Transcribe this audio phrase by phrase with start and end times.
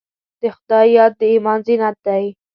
[0.41, 2.25] د خدای یاد د ایمان زینت دی.